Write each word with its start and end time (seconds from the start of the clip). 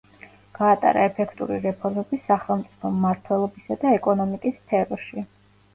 გაატარა 0.59 1.03
ეფექტური 1.09 1.59
რეფორმები 1.67 2.19
სახელმწიფო 2.31 2.93
მმართველობისა 2.97 3.79
და 3.87 3.95
ეკონომიკის 4.01 4.61
სფეროში. 4.63 5.31